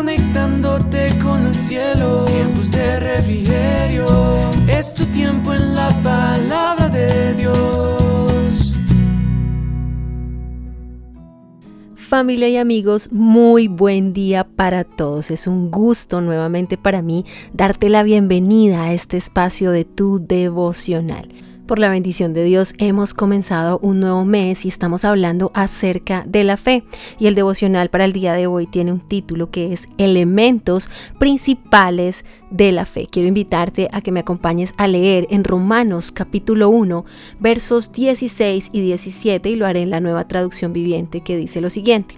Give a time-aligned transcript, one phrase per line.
[0.00, 2.24] conectándote con el cielo.
[2.24, 4.06] Tiempos de refrigerio,
[4.66, 8.78] es tu tiempo en la palabra de Dios.
[11.96, 15.30] Familia y amigos, muy buen día para todos.
[15.30, 21.28] Es un gusto nuevamente para mí darte la bienvenida a este espacio de tu devocional.
[21.70, 26.42] Por la bendición de Dios hemos comenzado un nuevo mes y estamos hablando acerca de
[26.42, 26.82] la fe.
[27.20, 32.24] Y el devocional para el día de hoy tiene un título que es Elementos principales
[32.50, 33.06] de la fe.
[33.08, 37.04] Quiero invitarte a que me acompañes a leer en Romanos capítulo 1
[37.38, 41.70] versos 16 y 17 y lo haré en la nueva traducción viviente que dice lo
[41.70, 42.16] siguiente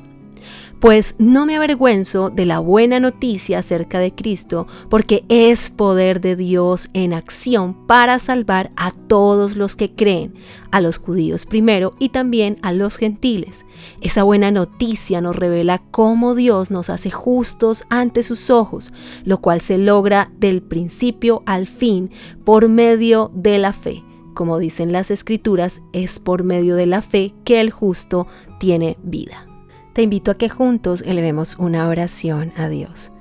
[0.82, 6.34] pues no me avergüenzo de la buena noticia acerca de Cristo, porque es poder de
[6.34, 10.34] Dios en acción para salvar a todos los que creen,
[10.72, 13.64] a los judíos primero y también a los gentiles.
[14.00, 18.92] Esa buena noticia nos revela cómo Dios nos hace justos ante sus ojos,
[19.24, 22.10] lo cual se logra del principio al fin
[22.44, 24.02] por medio de la fe.
[24.34, 28.26] Como dicen las escrituras, es por medio de la fe que el justo
[28.58, 29.46] tiene vida
[29.92, 33.12] te invito a que juntos elevemos una oración a Dios.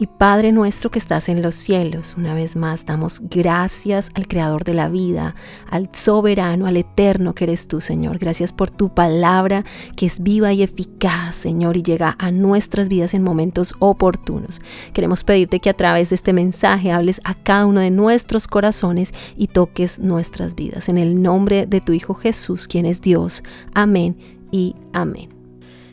[0.00, 4.62] Y Padre nuestro que estás en los cielos, una vez más damos gracias al Creador
[4.62, 5.34] de la vida,
[5.68, 8.18] al soberano, al eterno que eres tú, Señor.
[8.18, 9.64] Gracias por tu palabra
[9.96, 14.60] que es viva y eficaz, Señor, y llega a nuestras vidas en momentos oportunos.
[14.92, 19.12] Queremos pedirte que a través de este mensaje hables a cada uno de nuestros corazones
[19.36, 20.88] y toques nuestras vidas.
[20.88, 23.42] En el nombre de tu Hijo Jesús, quien es Dios.
[23.74, 24.16] Amén
[24.52, 25.37] y amén.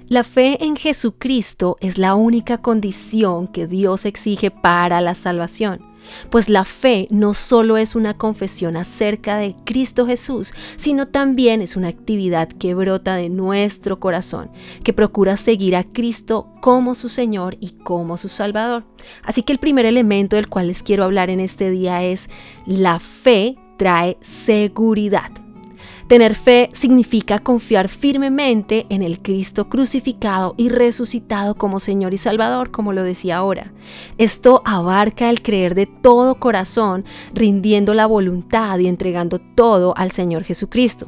[0.08, 5.82] La fe en Jesucristo es la única condición que Dios exige para la salvación,
[6.30, 11.76] pues la fe no solo es una confesión acerca de Cristo Jesús, sino también es
[11.76, 14.52] una actividad que brota de nuestro corazón,
[14.84, 18.86] que procura seguir a Cristo como su Señor y como su Salvador.
[19.24, 22.30] Así que el primer elemento del cual les quiero hablar en este día es
[22.68, 25.45] la fe trae seguridad.
[26.08, 32.70] Tener fe significa confiar firmemente en el Cristo crucificado y resucitado como Señor y Salvador,
[32.70, 33.74] como lo decía ahora.
[34.20, 40.44] Esto abarca el creer de todo corazón, rindiendo la voluntad y entregando todo al Señor
[40.44, 41.08] Jesucristo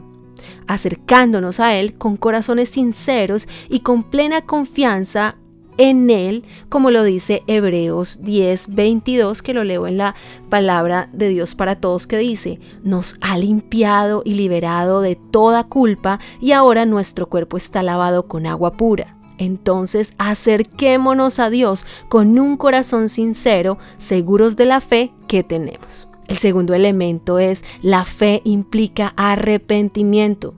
[0.68, 5.38] acercándonos a Él con corazones sinceros y con plena confianza
[5.78, 10.16] en Él, como lo dice Hebreos 10, 22, que lo leo en la
[10.50, 16.20] palabra de Dios para todos, que dice, nos ha limpiado y liberado de toda culpa
[16.42, 19.18] y ahora nuestro cuerpo está lavado con agua pura.
[19.38, 26.08] Entonces acerquémonos a Dios con un corazón sincero, seguros de la fe que tenemos.
[26.28, 30.54] El segundo elemento es la fe implica arrepentimiento.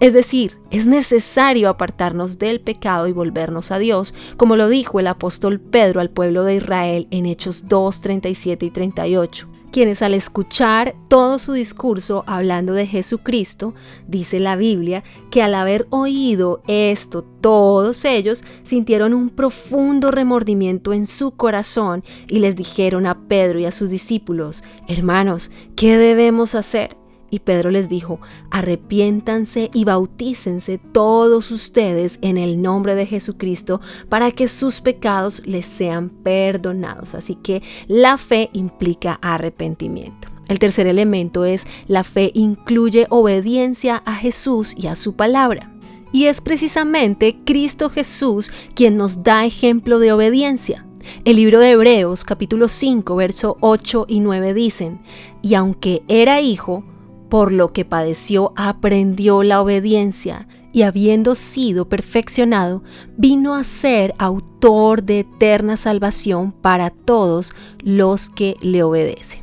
[0.00, 5.06] Es decir, es necesario apartarnos del pecado y volvernos a Dios, como lo dijo el
[5.06, 10.94] apóstol Pedro al pueblo de Israel en Hechos 2, 37 y 38 quienes al escuchar
[11.08, 13.74] todo su discurso hablando de Jesucristo,
[14.06, 21.06] dice la Biblia, que al haber oído esto, todos ellos sintieron un profundo remordimiento en
[21.06, 26.99] su corazón y les dijeron a Pedro y a sus discípulos, hermanos, ¿qué debemos hacer?
[27.30, 28.20] Y Pedro les dijo,
[28.50, 35.66] arrepiéntanse y bautícense todos ustedes en el nombre de Jesucristo para que sus pecados les
[35.66, 37.14] sean perdonados.
[37.14, 40.28] Así que la fe implica arrepentimiento.
[40.48, 45.72] El tercer elemento es la fe incluye obediencia a Jesús y a su palabra.
[46.12, 50.84] Y es precisamente Cristo Jesús quien nos da ejemplo de obediencia.
[51.24, 55.00] El libro de Hebreos capítulo 5, verso 8 y 9 dicen,
[55.40, 56.84] y aunque era hijo,
[57.30, 62.82] por lo que padeció aprendió la obediencia y habiendo sido perfeccionado,
[63.16, 69.40] vino a ser autor de eterna salvación para todos los que le obedecen.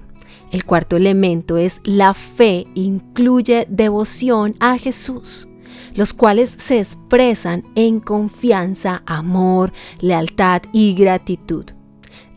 [0.51, 5.49] El cuarto elemento es la fe, incluye devoción a Jesús,
[5.93, 11.76] los cuales se expresan en confianza, amor, lealtad y gratitud.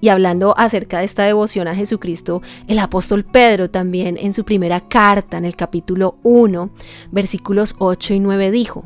[0.01, 4.81] Y hablando acerca de esta devoción a Jesucristo, el apóstol Pedro también en su primera
[4.81, 6.71] carta, en el capítulo 1,
[7.11, 8.85] versículos 8 y 9 dijo,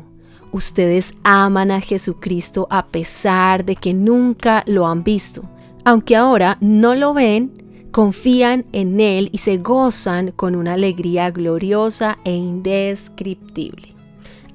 [0.51, 5.43] Ustedes aman a Jesucristo a pesar de que nunca lo han visto.
[5.83, 12.17] Aunque ahora no lo ven, confían en Él y se gozan con una alegría gloriosa
[12.25, 13.94] e indescriptible.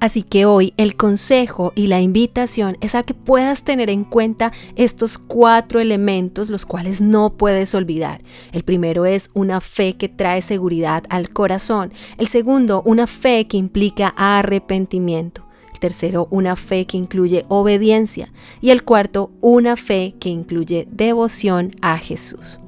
[0.01, 4.51] Así que hoy el consejo y la invitación es a que puedas tener en cuenta
[4.75, 8.23] estos cuatro elementos los cuales no puedes olvidar.
[8.53, 11.93] El primero es una fe que trae seguridad al corazón.
[12.17, 15.45] El segundo, una fe que implica arrepentimiento
[15.81, 18.31] tercero, una fe que incluye obediencia.
[18.61, 22.60] Y el cuarto, una fe que incluye devoción a Jesús.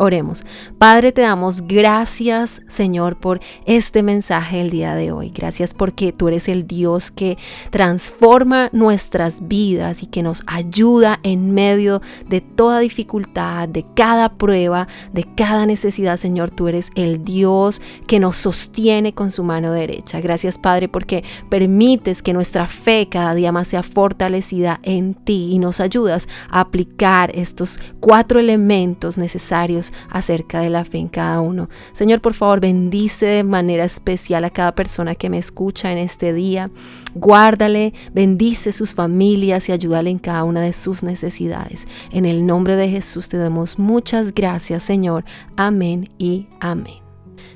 [0.00, 0.44] Oremos.
[0.78, 5.30] Padre, te damos gracias, Señor, por este mensaje el día de hoy.
[5.30, 7.36] Gracias porque tú eres el Dios que
[7.70, 14.86] transforma nuestras vidas y que nos ayuda en medio de toda dificultad, de cada prueba,
[15.12, 16.50] de cada necesidad, Señor.
[16.50, 20.20] Tú eres el Dios que nos sostiene con su mano derecha.
[20.20, 25.58] Gracias, Padre, porque permites que nuestra fe cada día más sea fortalecida en ti y
[25.58, 31.68] nos ayudas a aplicar estos cuatro elementos necesarios acerca de la fe en cada uno.
[31.92, 36.32] Señor, por favor, bendice de manera especial a cada persona que me escucha en este
[36.32, 36.70] día.
[37.14, 41.88] Guárdale, bendice sus familias y ayúdale en cada una de sus necesidades.
[42.12, 45.24] En el nombre de Jesús te damos muchas gracias, Señor.
[45.56, 47.07] Amén y amén.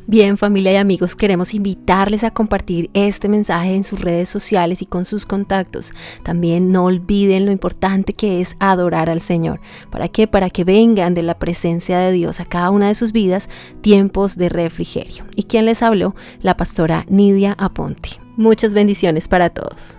[0.07, 4.87] Bien, familia y amigos, queremos invitarles a compartir este mensaje en sus redes sociales y
[4.87, 5.93] con sus contactos.
[6.25, 9.61] También no olviden lo importante que es adorar al Señor.
[9.91, 10.27] ¿Para qué?
[10.27, 13.49] Para que vengan de la presencia de Dios a cada una de sus vidas
[13.81, 15.25] tiempos de refrigerio.
[15.37, 16.17] ¿Y quién les habló?
[16.41, 18.11] La pastora Nidia Aponte.
[18.37, 19.99] Muchas bendiciones para todos.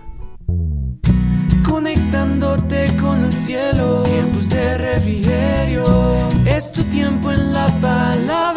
[1.66, 8.53] Conectándote con el cielo, tiempos de refrigerio, es tu tiempo en la palabra